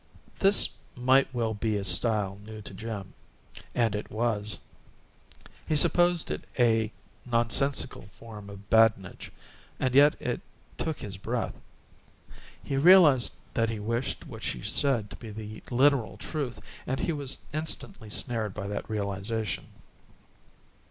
[0.39, 3.13] This might well be a style new to Jim;
[3.75, 4.57] and it was.
[5.67, 6.91] He supposed it a
[7.23, 9.31] nonsensical form of badinage,
[9.79, 10.41] and yet it
[10.79, 11.53] took his breath.
[12.63, 17.11] He realized that he wished what she said to be the literal truth, and he
[17.13, 19.67] was instantly snared by that realization.